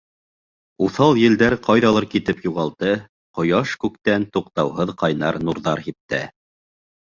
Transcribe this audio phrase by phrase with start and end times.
[0.85, 2.93] Уҫал елдәр ҡайҙалыр китеп юғалды,
[3.41, 6.25] ҡояш күктән туҡтауһыҙ ҡайнар нурҙар һипте.